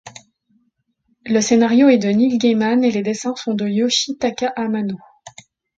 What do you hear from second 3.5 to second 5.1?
de Yoshitaka Amano.